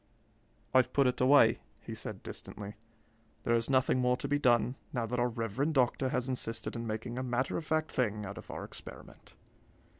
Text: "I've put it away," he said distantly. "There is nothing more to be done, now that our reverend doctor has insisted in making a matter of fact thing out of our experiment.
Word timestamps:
"I've 0.73 0.93
put 0.93 1.05
it 1.05 1.21
away," 1.21 1.59
he 1.79 1.93
said 1.93 2.23
distantly. 2.23 2.73
"There 3.43 3.53
is 3.53 3.69
nothing 3.69 3.99
more 3.99 4.17
to 4.17 4.27
be 4.27 4.39
done, 4.39 4.73
now 4.91 5.05
that 5.05 5.19
our 5.19 5.29
reverend 5.29 5.75
doctor 5.75 6.09
has 6.09 6.27
insisted 6.27 6.75
in 6.75 6.87
making 6.87 7.19
a 7.19 7.23
matter 7.23 7.55
of 7.55 7.67
fact 7.67 7.91
thing 7.91 8.25
out 8.25 8.39
of 8.39 8.49
our 8.49 8.63
experiment. 8.63 9.35